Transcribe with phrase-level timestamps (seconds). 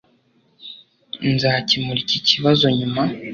[1.33, 3.03] nzakemura iki kibazo nyuma